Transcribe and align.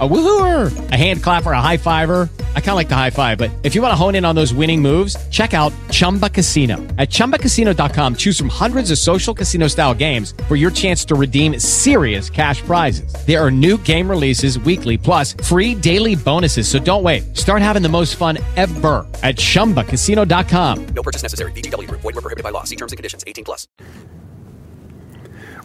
A 0.00 0.08
woohooer, 0.08 0.90
a 0.90 0.96
hand 0.96 1.22
clapper, 1.22 1.52
a 1.52 1.60
high 1.60 1.76
fiver. 1.76 2.28
I 2.56 2.60
kind 2.60 2.70
of 2.70 2.74
like 2.74 2.88
the 2.88 2.96
high 2.96 3.10
five, 3.10 3.38
but 3.38 3.48
if 3.62 3.76
you 3.76 3.80
want 3.82 3.92
to 3.92 3.96
hone 3.96 4.16
in 4.16 4.24
on 4.24 4.34
those 4.34 4.52
winning 4.52 4.82
moves, 4.82 5.16
check 5.28 5.54
out 5.54 5.72
Chumba 5.92 6.28
Casino. 6.28 6.78
At 6.98 7.10
ChumbaCasino.com, 7.10 8.16
choose 8.16 8.36
from 8.36 8.48
hundreds 8.48 8.90
of 8.90 8.98
social 8.98 9.32
casino 9.32 9.68
style 9.68 9.94
games 9.94 10.34
for 10.48 10.56
your 10.56 10.72
chance 10.72 11.04
to 11.04 11.14
redeem 11.14 11.60
serious 11.60 12.28
cash 12.28 12.60
prizes. 12.62 13.14
There 13.24 13.40
are 13.40 13.52
new 13.52 13.78
game 13.78 14.10
releases 14.10 14.58
weekly, 14.58 14.98
plus 14.98 15.34
free 15.44 15.76
daily 15.76 16.16
bonuses. 16.16 16.66
So 16.66 16.80
don't 16.80 17.04
wait. 17.04 17.36
Start 17.36 17.62
having 17.62 17.82
the 17.82 17.88
most 17.88 18.16
fun 18.16 18.38
ever 18.56 19.06
at 19.22 19.36
ChumbaCasino.com. 19.36 20.86
No 20.86 21.02
purchase 21.04 21.22
necessary. 21.22 21.52
VGW 21.52 21.86
Group. 21.86 22.00
Void 22.00 22.16
were 22.16 22.20
prohibited 22.20 22.42
by 22.42 22.50
law. 22.50 22.64
See 22.64 22.74
terms 22.74 22.90
and 22.90 22.96
conditions. 22.96 23.22
18 23.28 23.44
plus. 23.44 23.68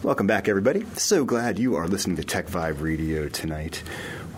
Welcome 0.02 0.26
back, 0.26 0.48
everybody. 0.48 0.86
So 0.96 1.26
glad 1.26 1.58
you 1.58 1.76
are 1.76 1.86
listening 1.86 2.16
to 2.16 2.24
Tech 2.24 2.46
Vibe 2.46 2.80
Radio 2.80 3.28
tonight. 3.28 3.82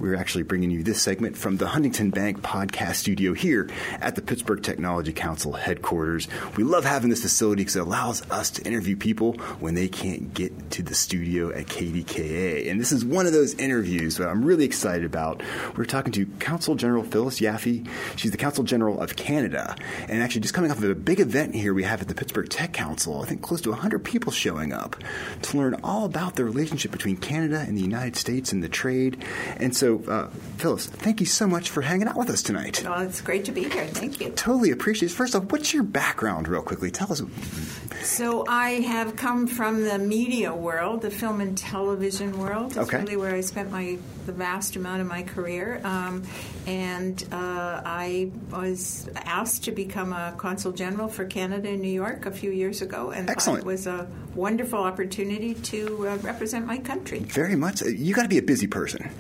We're 0.01 0.17
actually 0.17 0.43
bringing 0.45 0.71
you 0.71 0.83
this 0.83 1.01
segment 1.01 1.37
from 1.37 1.59
the 1.59 1.69
Huntington 1.69 2.11
Bank 2.11 2.41
podcast 2.41 2.97
studio 2.97 3.35
here 3.35 3.69
at 4.01 4.17
the 4.17 4.23
Pittsburgh 4.23 4.63
Technology 4.63 5.13
Council 5.13 5.53
headquarters. 5.53 6.29
We 6.57 6.65
love 6.65 6.85
having 6.85 7.11
this 7.11 7.23
facility 7.23 7.63
because 7.63 7.77
it 7.77 7.83
allows 7.83 8.29
us 8.31 8.51
to 8.53 8.63
interview 8.63 8.97
people 8.97 9.35
when 9.61 9.75
they 9.75 9.89
can't 9.89 10.35
get 10.35 10.71
to 10.73 10.83
the 10.83 10.95
studio 10.95 11.51
at 11.51 11.67
KDKA. 11.67 12.71
And 12.71 12.81
this 12.81 12.91
is 12.91 13.05
one 13.05 13.27
of 13.27 13.33
those 13.33 13.55
interviews 13.55 14.17
that 14.17 14.29
I'm 14.29 14.45
really 14.45 14.65
excited 14.65 15.05
about. 15.05 15.43
We're 15.77 15.85
talking 15.85 16.13
to 16.15 16.27
Consul 16.41 16.75
General 16.75 17.05
Phyllis 17.05 17.41
Yaffe. 17.41 17.87
She's 18.17 18.31
the 18.31 18.39
Consul 18.39 18.65
General 18.65 19.01
of 19.01 19.17
Canada. 19.17 19.77
And 20.09 20.23
actually, 20.23 20.41
just 20.41 20.55
coming 20.55 20.71
off 20.71 20.79
of 20.79 20.91
a 20.91 20.95
big 20.95 21.21
event 21.21 21.55
here 21.55 21.75
we 21.75 21.85
have 21.85 22.01
at 22.01 22.09
the 22.09 22.15
Pittsburgh 22.15 22.49
Tech 22.49 22.73
Council, 22.73 23.23
I 23.23 23.27
think 23.27 23.43
close 23.43 23.61
to 23.63 23.71
100 23.71 24.05
people 24.05 24.33
showing 24.33 24.73
up 24.73 24.97
to 25.43 25.57
learn 25.57 25.75
all 25.85 26.05
about 26.05 26.37
the 26.37 26.45
relationship 26.45 26.91
between 26.91 27.17
Canada 27.17 27.65
and 27.67 27.77
the 27.77 27.83
United 27.83 28.17
States 28.17 28.53
and 28.53 28.63
the 28.63 28.69
trade. 28.69 29.23
And 29.59 29.77
so, 29.77 29.82
uh, 29.83 30.29
Phyllis, 30.59 30.87
thank 30.87 31.21
you 31.21 31.27
so 31.27 31.47
much 31.47 31.71
for 31.71 31.83
hanging 31.83 32.09
out 32.09 32.17
with 32.17 32.31
us 32.31 32.43
tonight. 32.43 32.83
Well, 32.85 33.01
it's 33.01 33.21
great 33.21 33.45
to 33.47 33.53
be 33.53 33.65
here. 33.69 33.87
Thank 33.87 34.21
you. 34.21 34.31
Totally 34.31 34.71
appreciate 34.71 35.11
it. 35.11 35.15
First 35.15 35.35
off, 35.35 35.45
what's 35.51 35.73
your 35.75 35.83
background, 35.83 36.49
real 36.49 36.63
quickly? 36.63 36.91
Tell 36.91 37.11
us. 37.13 37.23
So, 38.03 38.45
I 38.49 38.81
have 38.81 39.17
come 39.17 39.47
from 39.47 39.85
the 39.85 39.99
media 39.99 40.53
world, 40.55 41.03
the 41.03 41.11
film 41.11 41.41
and 41.41 41.57
television 41.57 42.39
world. 42.39 42.73
That's 42.73 42.89
Okay. 42.89 42.99
really 43.03 43.17
where 43.17 43.35
I 43.35 43.41
spent 43.43 43.71
my 43.71 43.99
the 44.27 44.33
vast 44.33 44.77
amount 44.77 45.01
of 45.01 45.09
my 45.09 45.23
career. 45.23 45.81
Um, 45.83 46.23
and 46.67 47.23
uh, 47.33 47.83
I 47.85 48.31
was 48.53 49.09
asked 49.17 49.65
to 49.65 49.73
become 49.73 50.13
a 50.13 50.33
consul 50.37 50.71
general 50.73 51.09
for 51.09 51.25
Canada 51.25 51.69
in 51.71 51.81
New 51.81 51.91
York 51.91 52.25
a 52.27 52.31
few 52.31 52.51
years 52.53 52.83
ago, 52.83 53.11
and 53.11 53.29
Excellent. 53.29 53.61
it 53.61 53.67
was 53.67 53.87
a 53.89 54.07
wonderful 54.37 54.79
opportunity 54.79 55.55
to 55.55 56.09
uh, 56.09 56.17
represent 56.19 56.67
my 56.67 56.79
country. 56.79 57.19
Very 57.21 57.57
much. 57.57 57.83
You 57.83 58.15
got 58.15 58.23
to 58.23 58.29
be 58.29 58.39
a 58.39 58.43
busy 58.43 58.69
person. 58.69 59.11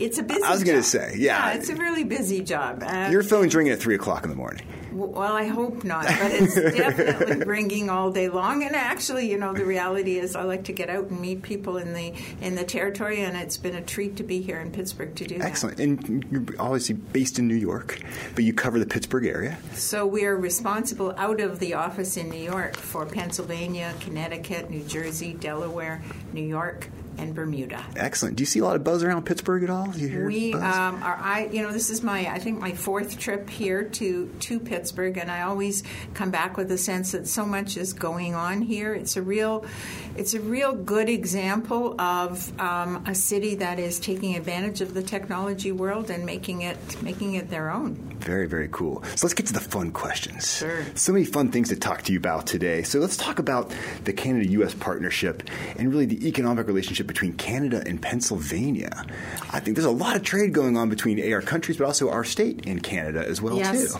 It's 0.00 0.18
a 0.18 0.22
busy. 0.22 0.40
Job. 0.40 0.48
I 0.48 0.52
was 0.52 0.64
gonna 0.64 0.82
say, 0.82 1.14
yeah. 1.16 1.52
it's 1.52 1.68
a 1.68 1.74
really 1.76 2.04
busy 2.04 2.42
job. 2.42 2.82
Uh, 2.86 3.08
Your 3.10 3.22
phone's 3.22 3.54
ringing 3.54 3.72
at 3.72 3.80
3 3.80 3.94
o'clock 3.94 4.24
in 4.24 4.30
the 4.30 4.36
morning. 4.36 4.64
Well, 4.98 5.32
I 5.32 5.46
hope 5.46 5.84
not, 5.84 6.06
but 6.06 6.32
it's 6.32 6.54
definitely 6.76 7.46
ringing 7.46 7.88
all 7.88 8.10
day 8.10 8.28
long. 8.28 8.64
And 8.64 8.74
actually, 8.74 9.30
you 9.30 9.38
know, 9.38 9.52
the 9.52 9.64
reality 9.64 10.18
is, 10.18 10.34
I 10.34 10.42
like 10.42 10.64
to 10.64 10.72
get 10.72 10.90
out 10.90 11.08
and 11.10 11.20
meet 11.20 11.42
people 11.42 11.76
in 11.76 11.92
the 11.92 12.14
in 12.40 12.56
the 12.56 12.64
territory, 12.64 13.20
and 13.20 13.36
it's 13.36 13.56
been 13.56 13.76
a 13.76 13.82
treat 13.82 14.16
to 14.16 14.24
be 14.24 14.40
here 14.40 14.58
in 14.58 14.72
Pittsburgh 14.72 15.14
to 15.16 15.26
do 15.26 15.38
that. 15.38 15.44
Excellent. 15.44 15.78
And 15.78 16.26
you're 16.30 16.44
obviously 16.58 16.96
based 16.96 17.38
in 17.38 17.46
New 17.46 17.54
York, 17.54 18.00
but 18.34 18.44
you 18.44 18.52
cover 18.52 18.78
the 18.78 18.86
Pittsburgh 18.86 19.26
area. 19.26 19.58
So 19.74 20.06
we 20.06 20.24
are 20.24 20.36
responsible 20.36 21.14
out 21.16 21.40
of 21.40 21.60
the 21.60 21.74
office 21.74 22.16
in 22.16 22.28
New 22.28 22.42
York 22.42 22.76
for 22.76 23.06
Pennsylvania, 23.06 23.94
Connecticut, 24.00 24.70
New 24.70 24.82
Jersey, 24.82 25.34
Delaware, 25.34 26.02
New 26.32 26.46
York, 26.46 26.88
and 27.18 27.34
Bermuda. 27.34 27.84
Excellent. 27.96 28.36
Do 28.36 28.42
you 28.42 28.46
see 28.46 28.60
a 28.60 28.64
lot 28.64 28.76
of 28.76 28.84
buzz 28.84 29.02
around 29.02 29.26
Pittsburgh 29.26 29.62
at 29.64 29.70
all? 29.70 29.86
Do 29.86 29.98
you 30.00 30.08
hear 30.08 30.26
We 30.26 30.52
buzz? 30.52 30.62
um, 30.62 31.02
are. 31.02 31.18
I 31.20 31.48
you 31.52 31.62
know 31.62 31.72
this 31.72 31.90
is 31.90 32.02
my 32.02 32.26
I 32.32 32.38
think 32.38 32.58
my 32.60 32.72
fourth 32.72 33.18
trip 33.18 33.50
here 33.50 33.84
to 33.84 34.28
to 34.40 34.60
Pittsburgh, 34.60 35.16
and 35.18 35.30
I 35.30 35.42
always 35.42 35.82
come 36.14 36.30
back 36.30 36.56
with 36.56 36.70
a 36.72 36.78
sense 36.78 37.12
that 37.12 37.26
so 37.28 37.44
much 37.44 37.76
is 37.76 37.92
going 37.92 38.34
on 38.34 38.62
here. 38.62 38.94
It's 38.94 39.16
a 39.16 39.22
real, 39.22 39.64
it's 40.16 40.34
a 40.34 40.40
real 40.40 40.74
good 40.74 41.08
example 41.08 42.00
of 42.00 42.58
um, 42.60 43.04
a 43.06 43.14
city 43.14 43.56
that 43.56 43.78
is 43.78 43.98
taking 44.00 44.36
advantage 44.36 44.80
of 44.80 44.94
the 44.94 45.02
technology 45.02 45.72
world 45.72 46.10
and 46.10 46.24
making 46.24 46.62
it 46.62 46.78
making 47.02 47.34
it 47.34 47.50
their 47.50 47.70
own. 47.70 47.94
Very, 48.20 48.46
very 48.46 48.68
cool. 48.72 49.02
So 49.14 49.26
let's 49.26 49.34
get 49.34 49.46
to 49.46 49.52
the 49.52 49.60
fun 49.60 49.92
questions. 49.92 50.58
Sure. 50.58 50.84
So 50.94 51.12
many 51.12 51.24
fun 51.24 51.50
things 51.50 51.68
to 51.68 51.76
talk 51.76 52.02
to 52.02 52.12
you 52.12 52.18
about 52.18 52.46
today. 52.46 52.82
So 52.82 52.98
let's 52.98 53.16
talk 53.16 53.38
about 53.38 53.72
the 54.04 54.12
Canada 54.12 54.48
US 54.50 54.74
partnership 54.74 55.42
and 55.76 55.90
really 55.90 56.06
the 56.06 56.26
economic 56.28 56.66
relationship 56.66 57.07
between 57.08 57.32
Canada 57.32 57.82
and 57.84 58.00
Pennsylvania. 58.00 59.04
I 59.50 59.58
think 59.58 59.76
there's 59.76 59.84
a 59.84 59.90
lot 59.90 60.14
of 60.14 60.22
trade 60.22 60.52
going 60.52 60.76
on 60.76 60.88
between 60.88 61.32
our 61.32 61.42
countries, 61.42 61.76
but 61.78 61.86
also 61.86 62.10
our 62.10 62.22
state 62.22 62.66
and 62.66 62.80
Canada 62.80 63.26
as 63.26 63.42
well, 63.42 63.56
yes, 63.56 63.94
too. 63.94 63.98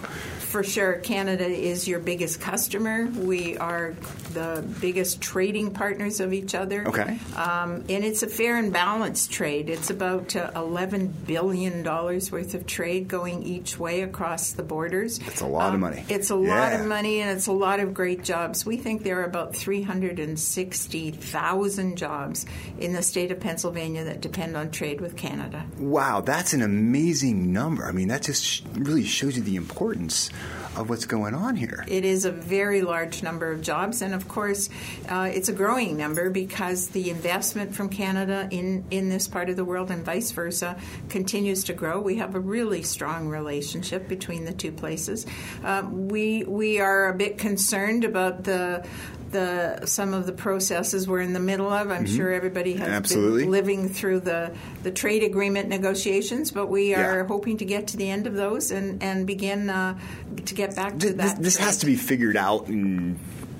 For 0.48 0.64
sure. 0.64 0.94
Canada 0.94 1.46
is 1.46 1.86
your 1.86 2.00
biggest 2.00 2.40
customer. 2.40 3.06
We 3.06 3.56
are 3.58 3.94
the 4.32 4.64
biggest 4.80 5.20
trading 5.20 5.72
partners 5.72 6.20
of 6.20 6.32
each 6.32 6.54
other. 6.54 6.88
Okay. 6.88 7.18
Um, 7.36 7.84
and 7.88 8.04
it's 8.04 8.22
a 8.22 8.26
fair 8.26 8.56
and 8.56 8.72
balanced 8.72 9.30
trade. 9.30 9.68
It's 9.68 9.90
about 9.90 10.34
uh, 10.34 10.50
$11 10.52 11.26
billion 11.26 11.84
worth 11.84 12.54
of 12.54 12.64
trade 12.66 13.08
going 13.08 13.42
each 13.42 13.78
way 13.78 14.00
across 14.02 14.52
the 14.52 14.62
borders. 14.62 15.18
It's 15.26 15.42
a 15.42 15.46
lot 15.46 15.74
of 15.74 15.80
money. 15.80 16.06
It's 16.08 16.30
a 16.30 16.36
lot 16.36 16.72
of 16.72 16.86
money 16.86 17.20
and 17.20 17.30
it's 17.30 17.46
a 17.46 17.52
lot 17.52 17.80
of 17.80 17.92
great 17.92 18.24
jobs. 18.24 18.64
We 18.64 18.78
think 18.78 19.02
there 19.02 19.20
are 19.20 19.24
about 19.24 19.54
360,000 19.54 21.96
jobs 21.96 22.46
in 22.78 22.94
the 22.94 23.02
state 23.02 23.30
of 23.30 23.40
Pennsylvania 23.40 24.04
that 24.04 24.22
depend 24.22 24.56
on 24.56 24.70
trade 24.70 25.02
with 25.02 25.16
Canada. 25.16 25.66
Wow, 25.78 26.22
that's 26.22 26.54
an 26.54 26.62
amazing 26.62 27.52
number. 27.52 27.84
I 27.84 27.92
mean, 27.92 28.08
that 28.08 28.22
just 28.22 28.64
really 28.74 29.04
shows 29.04 29.36
you 29.36 29.42
the 29.42 29.56
importance 29.56 30.30
of 30.76 30.88
what's 30.88 31.06
going 31.06 31.34
on 31.34 31.56
here. 31.56 31.84
It 31.88 32.04
is 32.04 32.24
a 32.24 32.30
very 32.30 32.82
large 32.82 33.22
number 33.22 33.50
of 33.50 33.60
jobs, 33.62 34.00
and 34.00 34.14
of 34.14 34.28
course, 34.28 34.70
uh, 35.08 35.30
it's 35.32 35.48
a 35.48 35.52
growing 35.52 35.96
number 35.96 36.30
because 36.30 36.88
the 36.88 37.10
investment 37.10 37.74
from 37.74 37.88
Canada 37.88 38.48
in, 38.50 38.84
in 38.90 39.08
this 39.08 39.26
part 39.26 39.50
of 39.50 39.56
the 39.56 39.64
world 39.64 39.90
and 39.90 40.04
vice 40.04 40.30
versa 40.30 40.78
continues 41.08 41.64
to 41.64 41.72
grow. 41.72 42.00
We 42.00 42.16
have 42.16 42.34
a 42.34 42.40
really 42.40 42.82
strong 42.82 43.28
relationship 43.28 44.08
between 44.08 44.44
the 44.44 44.52
two 44.52 44.70
places. 44.70 45.26
Um, 45.64 46.08
we 46.08 46.44
we 46.44 46.80
are 46.80 47.08
a 47.08 47.14
bit 47.14 47.38
concerned 47.38 48.04
about 48.04 48.44
the. 48.44 48.86
The, 49.30 49.84
some 49.84 50.14
of 50.14 50.24
the 50.26 50.32
processes 50.32 51.06
we're 51.06 51.20
in 51.20 51.34
the 51.34 51.40
middle 51.40 51.70
of. 51.70 51.90
I'm 51.90 52.06
sure 52.06 52.32
everybody 52.32 52.72
has 52.74 52.86
Mm-hmm. 52.88 52.94
Absolutely. 52.96 53.42
been 53.42 53.50
living 53.50 53.88
through 53.90 54.20
the, 54.20 54.54
the 54.82 54.90
trade 54.90 55.22
agreement 55.22 55.68
negotiations, 55.68 56.50
but 56.50 56.68
we 56.68 56.94
are 56.94 57.18
Yeah. 57.18 57.26
hoping 57.26 57.58
to 57.58 57.64
get 57.66 57.88
to 57.88 57.96
the 57.98 58.08
end 58.08 58.26
of 58.26 58.34
those 58.34 58.70
and, 58.70 59.02
and 59.02 59.26
begin 59.26 59.68
uh, 59.68 59.98
to 60.46 60.54
get 60.54 60.74
back 60.74 60.94
to 60.94 60.98
Th- 61.08 61.14
that. 61.16 61.36
This, 61.36 61.56
this 61.56 61.56
has 61.58 61.76
to 61.78 61.86
be 61.86 61.96
figured 61.96 62.36
out 62.38 62.68
and 62.68 63.18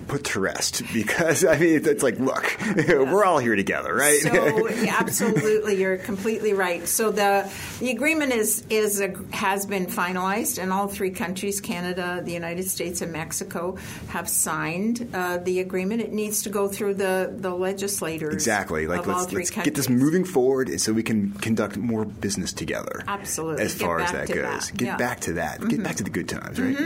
put 0.08 0.24
to 0.24 0.40
rest 0.40 0.82
because 0.92 1.44
I 1.44 1.58
mean 1.58 1.86
it's, 1.86 2.02
like 2.02 2.18
look 2.18 2.56
we're 2.88 3.24
all 3.24 3.38
here 3.38 3.54
together 3.56 3.94
right 3.94 4.18
So 4.20 4.68
absolutely, 4.88 5.76
you're 5.80 5.98
completely 5.98 6.52
right. 6.54 6.86
So 6.88 7.10
the 7.10 7.50
the 7.80 7.90
agreement 7.90 8.32
is 8.32 8.64
is 8.70 9.00
a, 9.00 9.14
has 9.32 9.66
been 9.66 9.86
finalized, 9.86 10.60
and 10.62 10.72
all 10.72 10.88
three 10.88 11.10
countries, 11.10 11.60
Canada, 11.60 12.20
the 12.24 12.32
United 12.32 12.64
States, 12.68 13.02
and 13.02 13.12
Mexico, 13.12 13.76
have 14.08 14.28
signed 14.28 15.08
uh, 15.14 15.38
the 15.38 15.60
agreement. 15.60 16.00
It 16.02 16.12
needs 16.12 16.42
to 16.44 16.50
go 16.50 16.68
through 16.68 16.94
the 16.94 17.32
the 17.36 17.50
legislators. 17.50 18.34
exactly 18.34 18.86
like 18.86 19.06
let's, 19.06 19.32
let's 19.32 19.50
get 19.50 19.74
this 19.74 19.88
moving 19.88 20.24
forward 20.24 20.80
so 20.80 20.92
we 20.92 21.02
can 21.02 21.32
conduct 21.32 21.76
more 21.76 22.04
business 22.04 22.52
together 22.52 23.04
Absolutely. 23.06 23.62
as 23.64 23.74
Get 23.74 23.84
far 23.84 24.00
as 24.00 24.12
that 24.12 24.28
goes 24.28 24.68
that. 24.68 24.76
get 24.76 24.84
Yeah. 24.86 24.90
Mm-hmm. 24.92 24.98
back 24.98 25.20
to 25.20 25.32
that 25.34 25.68
get 25.68 25.82
back 25.82 25.96
to 25.96 26.04
the 26.04 26.10
good 26.10 26.28
times 26.28 26.60
right 26.60 26.76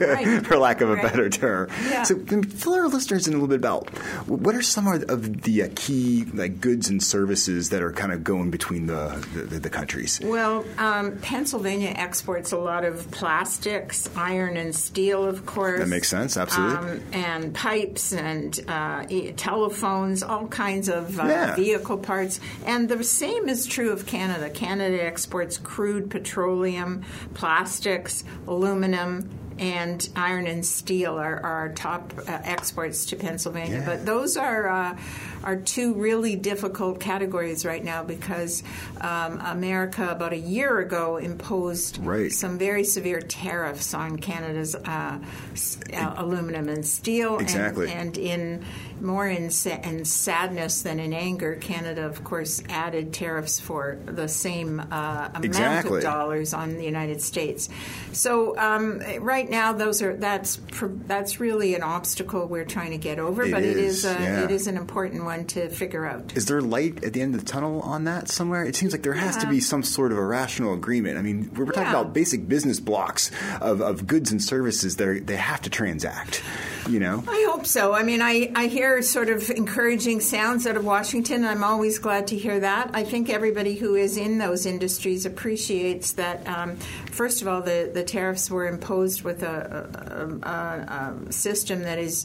Right. 0.00 0.46
for 0.46 0.56
lack 0.58 0.80
of 0.80 0.90
a 0.90 0.94
Right. 0.94 1.02
better 1.02 1.28
term 1.28 1.68
Yeah. 1.88 2.02
so 2.04 2.14
can 2.42 2.50
fill 2.50 2.74
our 2.74 2.88
listeners 2.88 3.26
in 3.26 3.34
a 3.34 3.36
little 3.36 3.48
bit 3.48 3.58
about 3.58 3.88
what 4.28 4.54
are 4.54 4.62
some 4.62 4.86
of 4.86 5.42
the 5.42 5.62
uh, 5.62 5.68
key 5.74 6.24
like 6.34 6.60
goods 6.60 6.88
and 6.88 7.02
services 7.02 7.70
that 7.70 7.82
are 7.82 7.92
kind 7.92 8.12
of 8.12 8.22
going 8.24 8.50
between 8.50 8.86
the 8.86 9.26
the, 9.34 9.58
the 9.58 9.70
countries 9.70 10.20
Well, 10.22 10.64
um, 10.78 11.18
Pennsylvania 11.18 11.92
exports 11.96 12.52
a 12.52 12.58
lot 12.58 12.84
of 12.84 13.10
plastics, 13.10 14.08
iron 14.16 14.56
and 14.56 14.74
steel, 14.74 15.24
of 15.24 15.46
course. 15.46 15.80
That 15.80 15.88
makes 15.88 16.08
sense, 16.08 16.36
absolutely. 16.36 16.98
Um, 16.98 17.02
and 17.12 17.54
pipes 17.54 18.12
and 18.12 18.58
uh, 18.68 19.04
e- 19.08 19.32
telephones, 19.32 20.22
all 20.22 20.46
kinds 20.48 20.88
of 20.88 21.18
uh, 21.18 21.24
Yeah. 21.24 21.56
vehicle 21.56 21.98
parts. 21.98 22.40
And 22.64 22.88
the 22.88 23.02
same 23.04 23.48
is 23.48 23.66
true 23.66 23.90
of 23.90 24.06
Canada. 24.06 24.50
Canada 24.50 25.02
exports 25.04 25.58
crude 25.58 26.10
petroleum, 26.10 27.02
plastics, 27.34 28.24
aluminum. 28.46 29.28
And 29.58 30.08
iron 30.16 30.46
and 30.46 30.64
steel 30.64 31.16
are, 31.18 31.40
our 31.40 31.68
top 31.72 32.12
uh, 32.18 32.22
exports 32.44 33.06
to 33.06 33.16
Pennsylvania. 33.16 33.78
Yeah. 33.78 33.86
But 33.86 34.06
those 34.06 34.36
are 34.36 34.68
uh, 34.68 34.98
are 35.44 35.56
two 35.56 35.94
really 35.94 36.34
difficult 36.36 37.00
categories 37.00 37.64
right 37.64 37.84
now 37.84 38.02
because 38.02 38.62
um, 39.00 39.40
America 39.40 40.08
about 40.10 40.32
a 40.32 40.38
year 40.38 40.80
ago 40.80 41.16
imposed 41.18 41.98
Right. 42.04 42.32
some 42.32 42.58
very 42.58 42.84
severe 42.84 43.20
tariffs 43.20 43.94
on 43.94 44.18
Canada's 44.18 44.74
uh, 44.74 45.18
s- 45.52 45.78
uh, 45.92 46.14
aluminum 46.16 46.68
and 46.68 46.84
steel. 46.84 47.38
Exactly. 47.38 47.90
And, 47.90 48.16
and 48.16 48.18
in 48.18 48.64
more 49.00 49.28
in, 49.28 49.50
sa- 49.50 49.78
in 49.82 50.04
sadness 50.04 50.82
than 50.82 50.98
in 50.98 51.12
anger, 51.12 51.54
Canada, 51.56 52.06
of 52.06 52.24
course, 52.24 52.62
added 52.68 53.12
tariffs 53.12 53.60
for 53.60 53.98
the 54.06 54.26
same 54.26 54.80
uh, 54.80 55.28
amount 55.28 55.44
Exactly. 55.44 55.98
of 55.98 56.02
dollars 56.02 56.54
on 56.54 56.76
the 56.76 56.84
United 56.84 57.20
States. 57.22 57.68
So 58.12 58.56
um, 58.58 59.00
right 59.20 59.45
now, 59.50 59.72
those 59.72 60.02
are 60.02 60.16
that's 60.16 60.60
that's 61.06 61.40
really 61.40 61.74
an 61.74 61.82
obstacle 61.82 62.46
we're 62.46 62.64
trying 62.64 62.90
to 62.90 62.98
get 62.98 63.18
over. 63.18 63.44
It 63.44 63.52
but 63.52 63.62
it 63.62 63.76
is, 63.76 63.98
is 63.98 64.06
uh, 64.06 64.16
yeah. 64.20 64.44
it 64.44 64.50
is 64.50 64.66
an 64.66 64.76
important 64.76 65.24
one 65.24 65.44
to 65.46 65.68
figure 65.68 66.06
out. 66.06 66.36
Is 66.36 66.46
there 66.46 66.60
light 66.60 67.04
at 67.04 67.12
the 67.12 67.20
end 67.20 67.34
of 67.34 67.44
the 67.44 67.46
tunnel 67.46 67.80
on 67.82 68.04
that 68.04 68.28
somewhere? 68.28 68.64
It 68.64 68.76
seems 68.76 68.92
like 68.92 69.02
there 69.02 69.12
has 69.14 69.36
to 69.38 69.46
be 69.48 69.60
some 69.60 69.82
sort 69.82 70.12
of 70.12 70.18
a 70.18 70.24
rational 70.24 70.74
agreement. 70.74 71.18
I 71.18 71.22
mean, 71.22 71.50
we're 71.54 71.66
talking 71.66 71.82
Yeah. 71.82 71.90
about 72.00 72.12
basic 72.12 72.48
business 72.48 72.80
blocks 72.80 73.30
of, 73.60 73.80
of 73.80 74.06
goods 74.06 74.32
and 74.32 74.42
services 74.42 74.96
that 74.96 75.08
are, 75.08 75.20
they 75.20 75.36
have 75.36 75.62
to 75.62 75.70
transact. 75.70 76.42
You 76.88 77.00
know, 77.00 77.24
I 77.26 77.46
hope 77.50 77.66
so. 77.66 77.92
I 77.92 78.02
mean, 78.02 78.22
I, 78.22 78.50
I 78.54 78.66
hear 78.68 79.02
sort 79.02 79.28
of 79.28 79.50
encouraging 79.50 80.20
sounds 80.20 80.66
out 80.66 80.76
of 80.76 80.84
Washington. 80.84 81.44
I'm 81.44 81.64
always 81.64 81.98
glad 81.98 82.28
to 82.28 82.36
hear 82.36 82.60
that. 82.60 82.90
I 82.94 83.02
think 83.02 83.28
everybody 83.28 83.74
who 83.74 83.94
is 83.96 84.16
in 84.16 84.38
those 84.38 84.66
industries 84.66 85.26
appreciates 85.26 86.12
that, 86.12 86.46
um, 86.46 86.76
first 87.10 87.42
of 87.42 87.48
all, 87.48 87.60
the, 87.62 87.90
the 87.92 88.04
tariffs 88.04 88.50
were 88.50 88.68
imposed 88.68 89.22
with 89.22 89.42
a, 89.42 90.38
a, 90.44 90.48
a, 90.48 91.26
a 91.28 91.32
system 91.32 91.82
that 91.82 91.98
is 91.98 92.24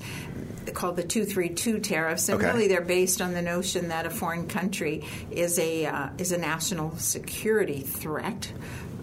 called 0.73 0.95
the 0.95 1.03
232 1.03 1.79
tariffs. 1.79 2.29
And 2.29 2.37
Okay. 2.37 2.51
really, 2.51 2.67
they're 2.67 2.81
based 2.81 3.21
on 3.21 3.33
the 3.33 3.41
notion 3.41 3.87
that 3.87 4.05
a 4.05 4.09
foreign 4.11 4.47
country 4.47 5.03
is 5.31 5.57
a, 5.57 5.85
uh, 5.87 6.09
is 6.17 6.31
a 6.31 6.37
national 6.37 6.95
security 6.97 7.81
threat. 7.81 8.51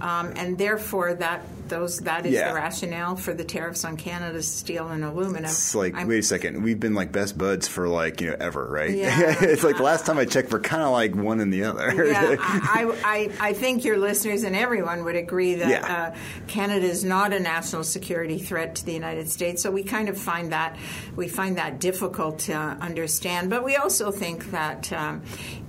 Um, 0.00 0.33
and 0.37 0.56
therefore, 0.59 1.15
that 1.15 1.43
those 1.69 1.99
that 1.99 2.25
is 2.25 2.33
Yeah. 2.33 2.49
the 2.49 2.55
rationale 2.55 3.15
for 3.17 3.35
the 3.35 3.45
tariffs 3.45 3.85
on 3.85 3.99
Canada's 3.99 4.49
steel 4.49 4.89
and 4.89 5.05
aluminum. 5.05 5.45
it's 5.45 5.75
like, 5.75 5.95
I'm- 5.95 6.09
wait 6.09 6.21
a 6.21 6.23
second, 6.23 6.62
we've 6.62 6.81
been 6.81 6.95
like 6.95 7.12
best 7.12 7.37
buds 7.37 7.69
for 7.69 7.87
like, 7.89 8.23
you 8.23 8.31
know, 8.31 8.37
ever, 8.41 8.67
right? 8.67 8.91
Yeah. 8.97 9.35
it's 9.43 9.62
like 9.65 9.77
the 9.77 9.83
last 9.83 10.06
time 10.06 10.17
I 10.17 10.25
checked, 10.25 10.50
we're 10.50 10.61
kind 10.61 10.83
of 10.83 10.93
like 10.93 11.15
one 11.15 11.41
and 11.41 11.53
the 11.53 11.65
other. 11.65 12.06
yeah, 12.06 12.37
I, 12.41 13.31
I, 13.41 13.49
I 13.49 13.53
think 13.53 13.85
your 13.85 13.99
listeners 13.99 14.45
and 14.45 14.56
everyone 14.56 15.05
would 15.05 15.17
agree 15.17 15.56
that 15.56 15.69
Yeah. 15.69 16.12
uh, 16.15 16.17
Canada 16.47 16.87
is 16.87 17.05
not 17.05 17.35
a 17.35 17.41
national 17.41 17.85
security 17.85 18.39
threat 18.39 18.77
to 18.77 18.87
the 18.87 18.94
United 18.94 19.29
States. 19.29 19.62
So 19.62 19.71
we 19.71 19.83
kind 19.83 20.09
of 20.09 20.17
find 20.17 20.53
that 20.53 20.75
we 21.17 21.29
find 21.29 21.59
that 21.59 21.81
difficult 21.81 22.39
to 22.41 22.55
understand. 22.55 23.51
But 23.51 23.62
we 23.62 23.77
also 23.77 24.11
think 24.11 24.53
that 24.53 24.91
um, 24.93 25.21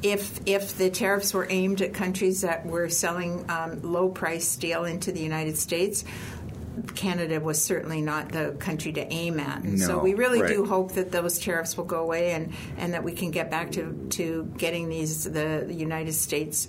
if 0.01 0.39
if 0.45 0.77
the 0.77 0.89
tariffs 0.89 1.33
were 1.33 1.47
aimed 1.49 1.81
at 1.81 1.93
countries 1.93 2.41
that 2.41 2.65
were 2.65 2.87
selling 2.87 3.43
um, 3.49 3.81
low 3.81 4.07
price 4.19 4.45
steel 4.45 4.83
into 4.83 5.13
the 5.13 5.21
United 5.21 5.57
States. 5.57 6.03
Canada 6.93 7.39
was 7.39 7.63
certainly 7.63 8.01
not 8.01 8.29
the 8.33 8.53
country 8.59 8.91
to 8.91 9.13
aim 9.13 9.39
at. 9.39 9.63
And 9.63 9.79
so 9.79 9.97
we 9.97 10.13
really 10.13 10.41
right. 10.41 10.53
do 10.53 10.65
hope 10.65 10.91
that 10.93 11.09
those 11.09 11.39
tariffs 11.39 11.77
will 11.77 11.85
go 11.85 12.01
away 12.01 12.31
and, 12.31 12.53
and 12.77 12.93
that 12.93 13.03
we 13.03 13.13
can 13.13 13.31
get 13.31 13.49
back 13.49 13.71
to, 13.73 14.07
to 14.11 14.53
getting 14.57 14.89
these 14.89 15.23
the 15.23 15.65
United 15.69 16.13
States 16.13 16.67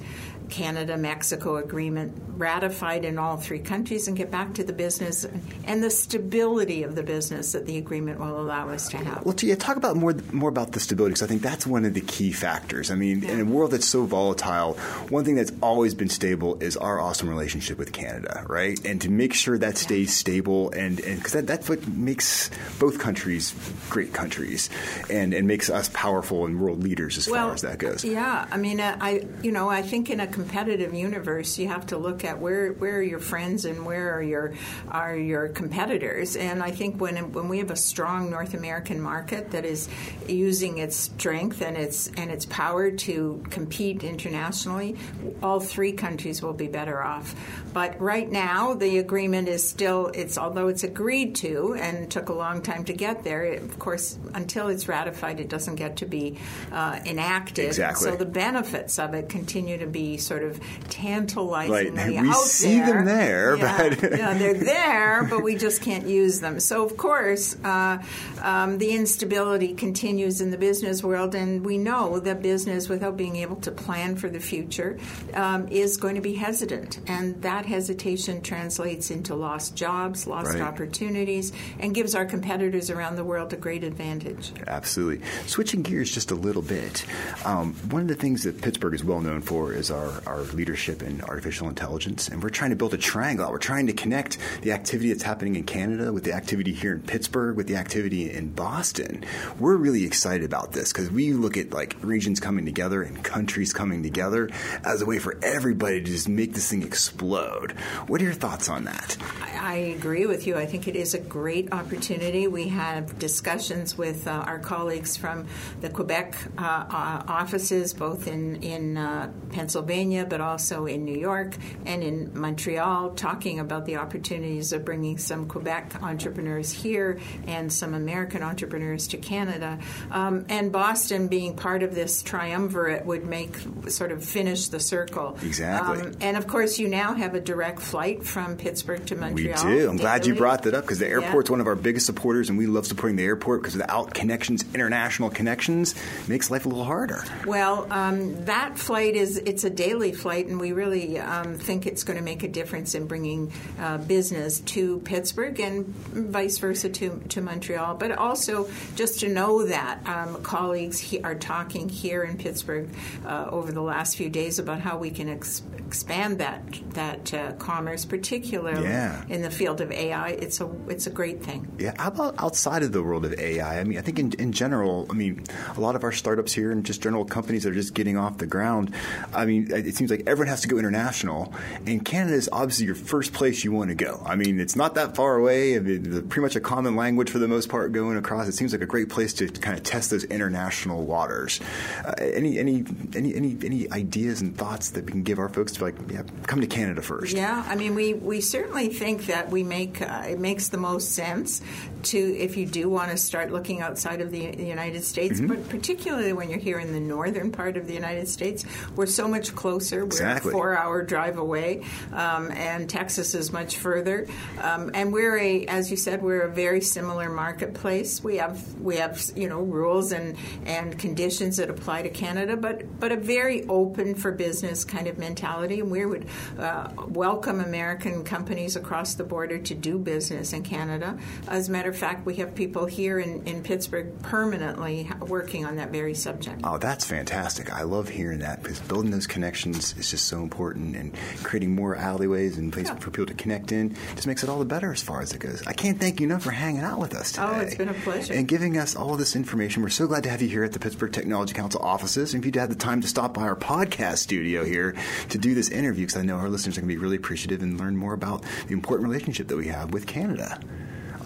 Canada 0.51 0.97
Mexico 0.97 1.57
agreement 1.57 2.13
ratified 2.37 3.05
in 3.05 3.19
all 3.19 3.37
three 3.37 3.59
countries 3.59 4.09
and 4.09 4.17
get 4.17 4.31
back 4.31 4.55
to 4.55 4.65
the 4.65 4.73
business 4.73 5.27
and 5.65 5.83
the 5.83 5.91
stability 5.91 6.83
of 6.83 6.95
the 6.95 7.03
business 7.03 7.53
that 7.53 7.67
the 7.67 7.79
agreement 7.79 8.19
will 8.19 8.41
allow 8.41 8.69
us 8.69 8.89
to 8.89 8.97
have. 8.97 9.25
Well, 9.25 9.35
yeah, 9.41 9.55
talk 9.55 9.77
about 9.77 9.97
more 9.97 10.15
more 10.33 10.49
about 10.49 10.73
the 10.73 10.81
stability 10.81 11.13
because 11.13 11.23
I 11.23 11.27
think 11.27 11.43
that's 11.43 11.67
one 11.67 11.85
of 11.85 11.95
the 11.95 12.01
key 12.01 12.33
factors. 12.33 12.91
I 12.91 12.95
mean, 12.95 13.25
in 13.25 13.41
a 13.41 13.45
world 13.45 13.71
that's 13.71 13.87
so 13.87 14.05
volatile, 14.05 14.75
one 15.09 15.25
thing 15.25 15.37
that's 15.37 15.53
always 15.63 15.95
been 15.95 16.09
stable 16.09 16.61
is 16.61 16.77
our 16.77 17.01
awesome 17.01 17.29
relationship 17.29 17.79
with 17.79 17.93
Canada, 17.93 18.45
right? 18.49 18.79
And 18.85 19.01
to 19.03 19.11
make 19.11 19.35
sure 19.35 19.59
that 19.59 19.77
stays 19.79 20.15
stable, 20.15 20.71
and 20.71 20.97
because 20.97 21.33
that, 21.33 21.47
that's 21.47 21.69
what 21.69 21.87
makes 21.89 22.51
both 22.79 22.99
countries 22.99 23.55
great 23.89 24.13
countries, 24.13 24.71
and 25.09 25.33
and 25.35 25.47
makes 25.47 25.71
us 25.71 25.89
powerful 25.93 26.47
and 26.47 26.61
world 26.61 26.83
leaders 26.83 27.19
as 27.19 27.27
far 27.27 27.53
as 27.53 27.63
that 27.63 27.79
goes. 27.79 28.05
Yeah, 28.05 28.47
I 28.51 28.57
mean, 28.57 28.81
uh, 28.81 28.97
I 29.01 29.27
you 29.43 29.53
know, 29.53 29.69
I 29.69 29.83
think 29.83 30.11
in 30.11 30.21
a 30.21 30.27
competitive 30.41 30.95
universe, 30.95 31.59
you 31.59 31.69
have 31.69 31.87
to 31.87 31.99
look 31.99 32.25
at 32.25 32.41
where 32.41 32.73
where 32.73 32.97
are 32.97 33.03
your 33.03 33.19
friends 33.19 33.67
and 33.67 33.85
where 33.85 34.17
are 34.17 34.23
your 34.23 34.55
are 34.91 35.17
your 35.17 35.49
competitors. 35.49 36.35
And 36.37 36.63
I 36.63 36.71
think 36.71 37.01
when 37.01 37.33
when 37.33 37.49
we 37.49 37.59
have 37.59 37.71
a 37.71 37.77
strong 37.77 38.31
North 38.31 38.55
American 38.55 39.01
market 39.01 39.51
that 39.51 39.65
is 39.65 39.89
using 40.27 40.79
its 40.79 40.97
strength 40.97 41.61
and 41.61 41.77
its 41.77 42.09
and 42.17 42.31
its 42.31 42.47
power 42.47 42.91
to 42.91 43.45
compete 43.51 44.03
internationally, 44.03 44.97
all 45.43 45.61
three 45.61 45.93
countries 45.93 46.43
will 46.43 46.55
be 46.55 46.69
better 46.69 47.03
off. 47.03 47.35
But 47.75 48.01
right 48.01 48.31
now, 48.31 48.75
the 48.75 48.99
agreement 48.99 49.49
is 49.49 49.69
still 49.69 50.07
it's 50.15 50.39
although 50.39 50.69
it's 50.69 50.85
agreed 50.85 51.35
to 51.37 51.75
and 51.79 52.11
took 52.11 52.31
a 52.31 52.35
long 52.35 52.63
time 52.63 52.85
to 52.85 52.95
get 52.95 53.25
there. 53.25 53.45
It, 53.45 53.63
of 53.63 53.79
course, 53.79 54.19
until 54.35 54.69
it's 54.69 54.89
ratified, 54.89 55.39
it 55.39 55.51
doesn't 55.51 55.77
get 55.77 55.99
to 55.99 56.07
be 56.07 56.39
uh, 56.73 56.99
enacted. 57.05 57.67
Exactly. 57.67 58.11
So 58.11 58.17
the 58.17 58.25
benefits 58.25 58.99
of 58.99 59.13
it 59.13 59.29
continue 59.29 59.77
to 59.79 59.87
be 59.87 60.17
sort 60.31 60.45
of 60.45 60.61
tantalizingly 60.89 61.81
Right. 61.81 62.11
We 62.11 62.29
out 62.29 62.35
see 62.45 62.79
there. 62.79 62.87
them 62.87 63.05
there, 63.05 63.57
yeah. 63.57 63.89
but- 64.01 64.11
yeah, 64.19 64.35
they're 64.39 64.55
there, 64.77 65.27
but 65.29 65.43
we 65.43 65.57
just 65.57 65.83
can't 65.83 66.07
use 66.07 66.41
them. 66.41 66.61
So 66.61 66.85
of 66.85 66.97
course, 66.97 67.57
uh, 67.65 67.99
um, 68.43 68.79
the 68.79 68.91
instability 68.93 69.75
continues 69.75 70.41
in 70.41 70.51
the 70.51 70.59
business 70.59 71.03
world, 71.03 71.35
and 71.35 71.65
we 71.65 71.79
know 71.79 72.21
that 72.21 72.43
business, 72.43 72.89
without 72.89 73.17
being 73.17 73.37
able 73.37 73.57
to 73.57 73.71
plan 73.73 74.17
for 74.17 74.29
the 74.29 74.41
future, 74.41 74.99
um, 75.35 75.67
is 75.69 75.97
going 75.97 76.15
to 76.15 76.21
be 76.21 76.35
hesitant, 76.35 77.01
and 77.07 77.41
that 77.43 77.67
hesitation 77.67 78.41
translates 78.43 79.11
into 79.11 79.35
lost 79.35 79.75
jobs, 79.77 80.27
lost 80.27 80.51
Right. 80.55 80.61
opportunities, 80.63 81.53
and 81.81 81.95
gives 81.95 82.15
our 82.15 82.25
competitors 82.25 82.91
around 82.91 83.17
the 83.17 83.25
world 83.25 83.53
a 83.53 83.57
great 83.57 83.85
advantage. 83.85 84.53
Absolutely. 84.67 85.27
Switching 85.47 85.83
gears 85.83 86.11
just 86.13 86.31
a 86.31 86.35
little 86.35 86.63
bit, 86.63 87.05
um, 87.45 87.75
one 87.91 88.03
of 88.03 88.09
the 88.09 88.15
things 88.15 88.43
that 88.45 88.61
Pittsburgh 88.63 88.95
is 88.95 89.05
well 89.05 89.21
known 89.21 89.41
for 89.43 89.73
is 89.73 89.91
our, 89.91 90.20
our 90.27 90.41
leadership 90.41 91.03
in 91.03 91.21
artificial 91.23 91.69
intelligence. 91.69 92.29
And 92.29 92.43
we're 92.43 92.51
trying 92.51 92.71
to 92.71 92.77
build 92.77 92.95
a 92.95 92.99
triangle. 92.99 93.51
We're 93.51 93.59
trying 93.59 93.87
to 93.87 93.93
connect 93.93 94.39
the 94.63 94.73
activity 94.73 95.11
that's 95.11 95.23
happening 95.23 95.57
in 95.57 95.65
Canada 95.65 96.13
with 96.13 96.25
the 96.25 96.33
activity 96.33 96.73
here 96.73 96.93
in 96.93 97.03
Pittsburgh, 97.03 97.57
with 97.57 97.67
the 97.67 97.77
activity 97.77 98.31
in 98.31 98.51
Boston. 98.51 99.25
We're 99.59 99.77
really 99.77 100.05
excited 100.05 100.45
about 100.45 100.73
this 100.73 100.93
because 100.93 101.11
we 101.11 101.33
look 101.33 101.57
at 101.57 101.73
like 101.73 101.97
regions 102.03 102.41
coming 102.41 102.65
together 102.65 103.03
and 103.03 103.23
countries 103.23 103.73
coming 103.73 104.03
together 104.03 104.51
as 104.85 105.03
a 105.03 105.07
way 105.07 105.19
for 105.19 105.39
everybody 105.43 106.01
to 106.01 106.07
just 106.07 106.29
make 106.29 106.55
this 106.55 106.71
thing 106.71 106.83
explode. 106.83 107.73
What 108.07 108.21
are 108.21 108.25
your 108.25 108.33
thoughts 108.35 108.69
on 108.69 108.85
that? 108.85 109.17
I 109.43 109.51
I 109.71 109.75
agree 109.75 110.27
with 110.27 110.49
you. 110.49 110.57
I 110.57 110.67
think 110.67 110.89
it 110.89 110.97
is 110.97 111.15
a 111.15 111.21
great 111.21 111.73
opportunity. 111.73 112.49
We 112.49 112.67
have 112.69 113.21
discussions 113.21 113.97
with 113.97 114.27
uh, 114.27 114.31
our 114.31 114.59
colleagues 114.59 115.17
from 115.17 115.47
the 115.81 115.89
Quebec 115.89 116.35
uh, 116.59 117.23
offices, 117.29 117.95
both 117.95 118.27
in 118.27 118.57
in 118.65 118.97
uh, 118.97 119.31
Pennsylvania, 119.51 120.00
but 120.09 120.41
also 120.41 120.87
in 120.87 121.05
New 121.05 121.19
York 121.19 121.55
and 121.85 122.03
in 122.03 122.31
Montreal, 122.39 123.11
talking 123.11 123.61
about 123.61 123.85
the 123.85 123.97
opportunities 123.97 124.73
of 124.73 124.85
bringing 124.85 125.19
some 125.19 125.47
Quebec 125.47 126.03
entrepreneurs 126.03 126.73
here 126.73 127.19
and 127.47 127.71
some 127.71 127.93
American 127.93 128.43
entrepreneurs 128.43 129.09
to 129.09 129.19
Canada. 129.19 129.79
Um, 130.11 130.47
and 130.49 130.73
Boston 130.73 131.29
being 131.29 131.55
part 131.55 131.83
of 131.83 131.95
this 131.95 132.23
triumvirate 132.23 133.05
would 133.05 133.27
make 133.27 133.57
sort 133.89 134.11
of 134.11 134.25
finish 134.25 134.69
the 134.69 134.81
circle. 134.81 135.37
Exactly. 135.43 136.01
Um, 136.01 136.13
and 136.23 136.37
of 136.37 136.47
course, 136.47 136.79
you 136.79 136.89
now 136.89 137.13
have 137.13 137.35
a 137.35 137.41
direct 137.41 137.81
flight 137.81 138.25
from 138.25 138.57
Pittsburgh 138.57 139.05
to 139.07 139.17
Montreal. 139.17 139.65
We 139.67 139.79
do. 139.81 139.91
I'm 139.91 139.97
glad 139.99 140.25
you 140.27 140.35
brought 140.35 140.63
that 140.63 140.75
up 140.75 140.85
because 140.85 140.99
the 140.99 141.07
Yeah. 141.07 141.21
airport's 141.21 141.51
one 141.51 141.61
of 141.61 141.67
our 141.67 141.75
biggest 141.75 142.07
supporters, 142.07 142.49
and 142.49 142.57
we 142.57 142.67
love 142.67 142.87
supporting 142.87 143.17
the 143.17 143.25
airport 143.25 143.61
because 143.61 143.77
without 143.77 144.15
connections, 144.15 144.65
international 144.75 145.29
connections, 145.29 145.95
makes 146.27 146.51
life 146.51 146.65
a 146.65 146.69
little 146.69 146.85
harder. 146.85 147.23
Well, 147.47 147.87
um, 147.91 148.45
that 148.47 148.79
flight 148.79 149.17
is 149.17 149.37
it's 149.39 149.65
a 149.65 149.71
daily 149.91 150.13
flight, 150.13 150.47
and 150.47 150.61
we 150.61 150.73
really 150.73 151.19
um, 151.19 151.57
think 151.59 151.87
it's 151.87 152.05
going 152.05 152.17
to 152.17 152.23
make 152.25 152.43
a 152.45 152.49
difference 152.49 152.95
in 152.95 153.07
bringing 153.07 153.53
uh, 153.81 153.99
business 153.99 154.61
to 154.61 155.01
Pittsburgh 155.01 155.59
and 155.59 155.87
vice 155.87 156.59
versa 156.59 156.89
to, 156.89 157.21
to 157.31 157.41
Montreal. 157.41 157.97
But 157.97 158.13
also 158.13 158.69
just 158.95 159.21
to 159.21 159.29
know 159.29 159.67
that 159.67 160.07
um, 160.07 160.43
colleagues 160.43 160.99
he, 160.99 161.21
are 161.23 161.35
talking 161.35 161.89
here 161.89 162.23
in 162.23 162.37
Pittsburgh 162.39 162.89
uh, 163.27 163.49
over 163.51 163.73
the 163.73 163.81
last 163.81 164.17
few 164.17 164.31
days 164.31 164.59
about 164.61 164.81
how 164.81 164.97
we 164.97 165.11
can 165.11 165.29
ex- 165.29 165.63
expand 165.87 166.39
that 166.39 166.63
that 166.95 167.35
uh, 167.35 167.53
commerce, 167.55 168.05
particularly 168.05 168.85
Yeah. 168.85 169.25
in 169.29 169.43
the 169.43 169.51
field 169.51 169.81
of 169.81 169.91
AI. 169.91 170.31
It's 170.31 170.61
a 170.61 170.71
it's 170.89 171.09
a 171.09 171.11
great 171.11 171.43
thing. 171.43 171.67
Yeah, 171.79 171.95
how 171.99 172.09
about 172.09 172.35
outside 172.39 172.85
of 172.85 172.93
the 172.93 173.03
world 173.03 173.25
of 173.25 173.35
AI? 173.39 173.81
I 173.81 173.85
mean, 173.85 173.99
I 173.99 174.03
think 174.03 174.19
in, 174.21 174.33
in 174.39 174.53
general, 174.53 175.07
I 175.11 175.15
mean, 175.15 175.43
a 175.77 175.81
lot 175.81 175.97
of 175.97 176.05
our 176.05 176.13
startups 176.13 176.53
here 176.53 176.71
and 176.71 176.85
just 176.87 177.03
general 177.03 177.25
companies 177.25 177.65
that 177.65 177.71
are 177.71 177.75
just 177.75 177.95
getting 177.95 178.17
off 178.17 178.39
the 178.39 178.47
ground. 178.47 178.95
I 179.35 179.45
mean, 179.47 179.73
it 179.87 179.97
seems 179.97 180.11
like 180.11 180.23
everyone 180.27 180.49
has 180.49 180.61
to 180.63 180.69
go 180.69 180.79
international, 180.79 181.53
and 181.87 182.05
Canada 182.05 182.35
is 182.35 182.49
obviously 182.53 182.87
your 182.87 182.95
first 182.95 183.33
place 183.33 183.65
you 183.65 183.73
want 183.73 183.89
to 183.91 183.95
go. 183.95 184.23
I 184.25 184.37
mean, 184.37 184.61
it's 184.61 184.77
not 184.77 184.95
that 184.95 185.15
far 185.17 185.37
away. 185.37 185.77
I 185.77 185.81
mean, 185.81 186.07
it's 186.07 186.27
pretty 186.29 186.41
much 186.43 186.57
a 186.57 186.61
common 186.61 186.97
language 186.97 187.31
for 187.31 187.39
the 187.39 187.49
most 187.49 187.69
part 187.69 187.93
going 187.93 188.17
across. 188.17 188.49
It 188.49 188.53
seems 188.53 188.73
like 188.73 188.83
a 188.83 188.87
great 188.87 189.09
place 189.09 189.33
to 189.35 189.49
kind 189.49 189.77
of 189.77 189.83
test 189.83 190.11
those 190.11 190.25
international 190.25 191.05
waters. 191.05 191.61
Uh, 192.05 192.13
any, 192.19 192.59
any, 192.59 192.85
any, 193.15 193.35
any, 193.35 193.57
any 193.65 193.91
ideas 193.93 194.41
and 194.41 194.57
thoughts 194.57 194.91
that 194.91 195.05
we 195.07 195.13
can 195.13 195.23
give 195.23 195.39
our 195.39 195.49
folks 195.49 195.73
to 195.73 195.85
like, 195.85 195.95
yeah, 196.11 196.23
come 196.47 196.61
to 196.61 196.67
Canada 196.67 197.03
first? 197.03 197.35
Yeah, 197.37 197.65
I 197.69 197.77
mean, 197.77 197.95
we, 197.95 198.15
we 198.15 198.41
certainly 198.41 198.89
think 198.89 199.27
that 199.27 199.51
we 199.51 199.63
make 199.63 200.03
uh, 200.03 200.25
it 200.29 200.39
makes 200.39 200.69
the 200.69 200.79
most 200.79 201.13
sense 201.13 201.63
to 202.05 202.19
if 202.19 202.57
you 202.57 202.67
do 202.67 202.89
want 202.89 203.11
to 203.11 203.17
start 203.17 203.53
looking 203.53 203.81
outside 203.81 204.21
of 204.21 204.31
the, 204.31 204.51
the 204.53 204.65
United 204.65 205.05
States, 205.05 205.41
Mm-hmm. 205.41 205.47
but 205.49 205.69
particularly 205.69 206.33
when 206.33 206.51
you're 206.51 206.59
here 206.59 206.81
in 206.81 206.93
the 206.93 206.99
northern 207.01 207.53
part 207.53 207.77
of 207.77 207.87
the 207.87 207.95
United 207.95 208.27
States, 208.29 208.65
we're 208.97 209.07
so 209.07 209.29
much 209.29 209.55
closer. 209.55 209.70
We're 209.79 210.05
Exactly. 210.07 210.51
a 210.51 210.53
four-hour 210.53 211.03
drive 211.03 211.39
away, 211.39 211.85
um, 212.13 212.51
and 212.51 212.89
Texas 212.89 213.35
is 213.35 213.53
much 213.53 213.77
further. 213.77 214.27
Um, 214.61 214.91
and 214.95 215.13
we're 215.13 215.39
a, 215.39 215.67
as 215.67 215.91
you 215.91 215.97
said, 215.97 216.23
we're 216.23 216.43
a 216.43 216.51
very 216.51 216.81
similar 216.81 217.31
marketplace. 217.31 218.23
We 218.23 218.37
have 218.39 218.81
we 218.81 218.97
have 218.97 219.23
you 219.37 219.49
know 219.49 219.61
rules 219.61 220.13
and 220.13 220.37
and 220.67 220.99
conditions 220.99 221.57
that 221.59 221.71
apply 221.71 222.03
to 222.03 222.11
Canada, 222.11 222.57
but 222.57 223.01
but 223.01 223.13
a 223.13 223.17
very 223.17 223.67
open 223.69 224.15
for 224.15 224.33
business 224.33 224.85
kind 224.85 225.07
of 225.07 225.19
mentality. 225.19 225.81
And 225.81 225.91
we 225.91 226.05
would 226.07 226.27
uh, 226.59 226.91
welcome 227.09 227.61
American 227.61 228.25
companies 228.25 228.77
across 228.77 229.15
the 229.15 229.25
border 229.25 229.59
to 229.59 229.75
do 229.75 229.99
business 229.99 230.53
in 230.53 230.63
Canada. 230.63 231.19
As 231.49 231.69
a 231.69 231.73
matter 231.73 231.91
of 231.91 231.97
fact, 231.97 232.27
we 232.27 232.37
have 232.37 232.55
people 232.55 232.87
here 232.87 233.19
in, 233.19 233.47
in 233.47 233.63
Pittsburgh 233.63 234.21
permanently 234.23 235.11
working 235.27 235.65
on 235.67 235.77
that 235.77 235.91
very 235.91 236.15
subject. 236.15 236.61
Oh, 236.65 236.79
that's 236.79 237.05
fantastic. 237.05 237.73
I 237.73 237.83
love 237.83 238.09
hearing 238.09 238.39
that 238.41 238.63
because 238.63 238.81
building 238.81 239.11
those 239.11 239.27
connections 239.27 239.60
is 239.67 239.93
just 240.11 240.27
so 240.27 240.43
important 240.43 240.97
and 240.97 241.15
creating 241.43 241.75
more 241.75 241.95
alleyways 241.97 242.59
and 242.59 242.73
places 242.73 242.91
Yeah. 242.91 242.99
for 242.99 243.11
people 243.11 243.27
to 243.27 243.35
connect 243.35 243.73
in 243.73 243.95
just 244.15 244.27
makes 244.27 244.43
it 244.43 244.49
all 244.49 244.59
the 244.59 244.65
better 244.65 244.93
as 244.93 245.03
far 245.03 245.21
as 245.21 245.33
it 245.33 245.39
goes. 245.41 245.63
I 245.67 245.73
can't 245.73 245.99
thank 246.01 246.21
you 246.21 246.27
enough 246.27 246.43
for 246.43 246.51
hanging 246.51 246.83
out 246.83 246.99
with 246.99 247.15
us 247.15 247.33
today. 247.33 247.47
Oh, 247.49 247.61
it's 247.61 247.75
been 247.75 247.89
a 247.89 247.95
pleasure. 247.95 248.33
And 248.35 248.49
giving 248.49 248.77
us 248.79 248.97
all 248.97 249.17
this 249.17 249.37
information. 249.37 249.83
We're 249.83 249.89
so 249.91 250.07
glad 250.07 250.23
to 250.25 250.31
have 250.31 250.43
you 250.43 250.49
here 250.49 250.65
at 250.65 250.73
the 250.73 250.79
Pittsburgh 250.79 251.13
Technology 251.13 251.55
Council 251.55 251.81
offices. 251.83 252.35
And 252.35 252.43
if 252.43 252.47
you'd 252.47 252.57
had 252.57 252.71
the 252.71 252.75
time 252.75 253.01
to 253.03 253.09
stop 253.09 253.35
by 253.35 253.43
our 253.43 253.57
podcast 253.57 254.19
studio 254.19 254.65
here 254.65 254.95
to 255.29 255.39
do 255.39 255.55
this 255.55 255.69
interview, 255.69 256.07
because 256.07 256.21
I 256.21 256.23
know 256.25 256.37
our 256.37 256.49
listeners 256.49 256.79
are 256.79 256.81
going 256.81 256.89
to 256.89 256.95
be 256.95 257.01
really 257.01 257.17
appreciative 257.17 257.63
and 257.63 257.79
learn 257.79 257.97
more 257.97 258.13
about 258.15 258.43
the 258.67 258.73
important 258.73 259.09
relationship 259.09 259.49
that 259.49 259.57
we 259.57 259.69
have 259.69 259.93
with 259.93 260.07
Canada. 260.07 260.61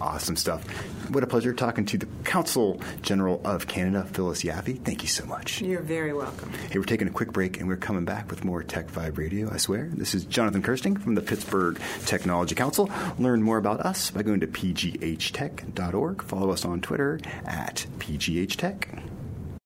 Awesome 0.05 0.35
stuff. 0.35 0.63
What 1.09 1.23
a 1.23 1.27
pleasure 1.27 1.51
talking 1.51 1.83
to 1.87 1.97
the 1.97 2.07
Consul 2.23 2.79
General 3.01 3.41
of 3.43 3.67
Canada, 3.67 4.05
Phyllis 4.05 4.43
Yaffe. 4.43 4.79
Thank 4.83 5.01
you 5.01 5.07
so 5.07 5.25
much. 5.25 5.61
You're 5.61 5.81
very 5.81 6.13
welcome. 6.13 6.53
Hey, 6.69 6.77
we're 6.77 6.85
taking 6.85 7.07
a 7.07 7.11
quick 7.11 7.33
break 7.33 7.59
and 7.59 7.67
we're 7.67 7.75
coming 7.75 8.05
back 8.05 8.29
with 8.29 8.45
more 8.45 8.61
Tech 8.61 8.85
Vibe 8.91 9.17
Radio, 9.17 9.51
I 9.51 9.57
swear. 9.57 9.89
This 9.91 10.13
is 10.13 10.23
Jonathan 10.25 10.61
Kersting 10.61 10.95
from 10.95 11.15
the 11.15 11.21
Pittsburgh 11.21 11.81
Technology 12.05 12.53
Council. 12.53 12.87
Learn 13.17 13.41
more 13.41 13.57
about 13.57 13.79
us 13.79 14.11
by 14.11 14.21
going 14.21 14.41
to 14.41 14.47
pghtech.org. 14.47 16.21
Follow 16.21 16.51
us 16.51 16.65
on 16.65 16.81
Twitter 16.81 17.19
at 17.43 17.87
pghtech. 17.97 19.14